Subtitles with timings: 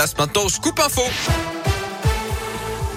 [0.00, 1.02] Place maintenant au Scoop Info.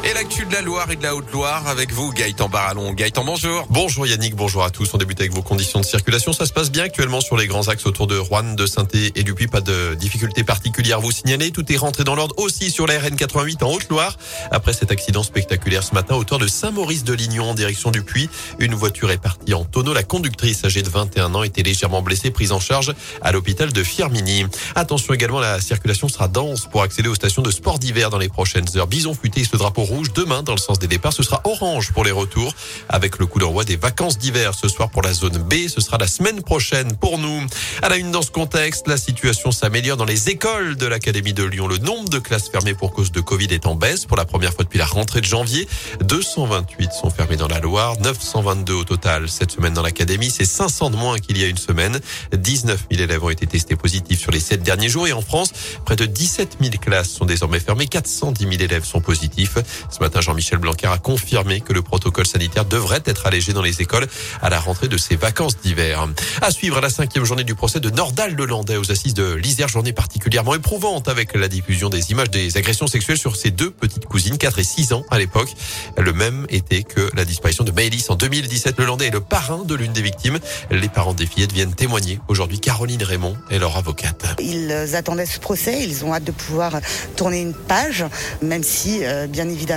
[0.06, 2.92] Et l'actu de la Loire et de la Haute-Loire avec vous, Gaëtan Barallon.
[2.92, 3.66] Gaëtan, bonjour.
[3.70, 4.94] Bonjour Yannick, bonjour à tous.
[4.94, 6.34] On débute avec vos conditions de circulation.
[6.34, 9.24] Ça se passe bien actuellement sur les grands axes autour de Rouen, de saint et
[9.24, 9.48] du Puy.
[9.48, 11.52] Pas de difficultés particulières à vous signaler.
[11.52, 14.18] Tout est rentré dans l'ordre aussi sur la RN88 en Haute-Loire.
[14.52, 18.30] Après cet accident spectaculaire ce matin autour de Saint-Maurice-de-Lignon en direction du Puy,
[18.60, 19.94] une voiture est partie en tonneau.
[19.94, 23.84] La conductrice âgée de 21 ans était légèrement blessée, prise en charge à l'hôpital de
[23.84, 24.48] Firmini.
[24.76, 28.30] Attention également, la circulation sera dense pour accéder aux stations de sport d'hiver dans les
[28.30, 28.88] prochaines heures.
[28.88, 31.14] Bison futé ce drapeau demain dans le sens des départs.
[31.14, 32.54] Ce sera orange pour les retours
[32.90, 35.68] avec le coup d'envoi des vacances d'hiver ce soir pour la zone B.
[35.68, 37.46] Ce sera la semaine prochaine pour nous.
[37.82, 41.44] À la une dans ce contexte, la situation s'améliore dans les écoles de l'Académie de
[41.44, 41.68] Lyon.
[41.68, 44.54] Le nombre de classes fermées pour cause de Covid est en baisse pour la première
[44.54, 45.68] fois depuis la rentrée de janvier.
[46.02, 50.32] 228 sont fermées dans la Loire, 922 au total cette semaine dans l'Académie.
[50.32, 52.00] C'est 500 de moins qu'il y a une semaine.
[52.36, 55.52] 19 000 élèves ont été testés positifs sur les 7 derniers jours et en France,
[55.86, 57.88] près de 17 000 classes sont désormais fermées.
[57.88, 59.58] 410 000 élèves sont positifs.
[59.90, 63.82] Ce matin, Jean-Michel Blanquer a confirmé que le protocole sanitaire devrait être allégé dans les
[63.82, 64.08] écoles
[64.42, 66.08] à la rentrée de ces vacances d'hiver.
[66.42, 69.94] À suivre la cinquième journée du procès de Nordal Lelandais aux assises de l'Isère, journée
[69.94, 74.38] particulièrement éprouvante avec la diffusion des images des agressions sexuelles sur ses deux petites cousines,
[74.38, 75.50] 4 et 6 ans à l'époque.
[75.98, 78.80] Le même été que la disparition de Maëlys en 2017.
[78.80, 80.40] Lelandais est le parrain de l'une des victimes.
[80.72, 82.20] Les parents des fillettes viennent témoigner.
[82.28, 84.26] Aujourd'hui, Caroline Raymond est leur avocate.
[84.40, 85.84] Ils attendaient ce procès.
[85.84, 86.80] Ils ont hâte de pouvoir
[87.16, 88.06] tourner une page,
[88.42, 89.73] même si, euh, bien évidemment,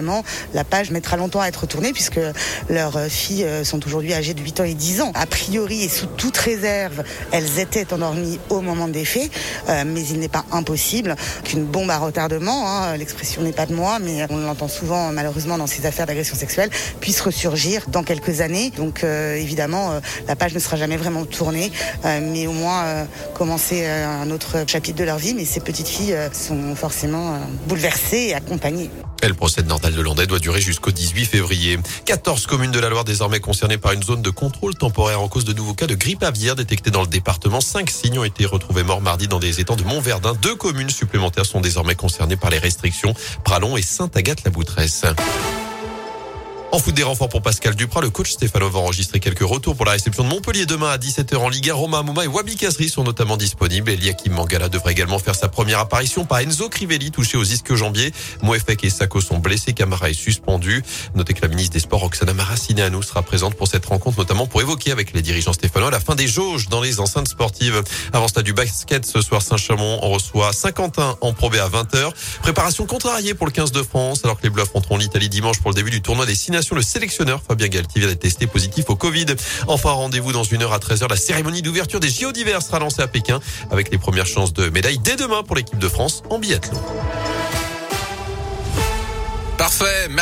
[0.54, 2.20] la page mettra longtemps à être tournée puisque
[2.68, 5.12] leurs filles euh, sont aujourd'hui âgées de 8 ans et 10 ans.
[5.14, 9.30] A priori et sous toute réserve, elles étaient endormies au moment des faits,
[9.68, 13.74] euh, mais il n'est pas impossible qu'une bombe à retardement, hein, l'expression n'est pas de
[13.74, 18.40] moi, mais on l'entend souvent malheureusement dans ces affaires d'agression sexuelle, puisse ressurgir dans quelques
[18.40, 18.70] années.
[18.76, 21.70] Donc euh, évidemment, la page ne sera jamais vraiment tournée,
[22.04, 25.34] mais au moins commencer un autre chapitre de leur vie.
[25.34, 28.90] Mais ces petites filles sont forcément bouleversées et accompagnées.
[29.26, 31.78] Le procès de De Landais doit durer jusqu'au 18 février.
[32.06, 35.44] 14 communes de la Loire désormais concernées par une zone de contrôle temporaire en cause
[35.44, 37.60] de nouveaux cas de grippe aviaire détectés dans le département.
[37.60, 40.34] Cinq signes ont été retrouvés morts mardi dans des étangs de Montverdun.
[40.34, 43.14] Deux communes supplémentaires sont désormais concernées par les restrictions.
[43.44, 45.04] Pralon et Sainte-Agathe-la-Boutresse.
[46.76, 49.86] En foot des renforts pour Pascal Duprat, le coach Stéphano va enregistrer quelques retours pour
[49.86, 51.72] la réception de Montpellier demain à 17h en Ligue 1.
[51.72, 53.92] Romain Amouma et Wabi Kazri sont notamment disponibles.
[53.92, 58.12] Eliakim Mangala devrait également faire sa première apparition par Enzo Crivelli, touché aux ischio-jambiers.
[58.42, 59.72] Moefek et Sako sont blessés.
[59.72, 60.84] Camara est suspendu.
[61.14, 64.60] Notez que la ministre des Sports, Roxana Maracineanu, sera présente pour cette rencontre, notamment pour
[64.60, 67.82] évoquer avec les dirigeants stéphanois la fin des jauges dans les enceintes sportives.
[68.12, 72.10] Avant cela du basket, ce soir, Saint-Chamond, on reçoit Saint-Quentin en probé à 20h.
[72.42, 75.70] Préparation contrariée pour le 15 de France, alors que les Bleus affronteront l'Italie dimanche pour
[75.70, 76.65] le début du tournoi des six nations.
[76.74, 79.26] Le sélectionneur Fabien Galtier vient d'être testé positif au Covid.
[79.66, 81.08] Enfin, rendez-vous dans une heure à 13h.
[81.08, 83.40] La cérémonie d'ouverture des JO d'hiver sera lancée à Pékin
[83.70, 86.80] avec les premières chances de médaille dès demain pour l'équipe de France en biathlon.
[89.56, 90.08] Parfait.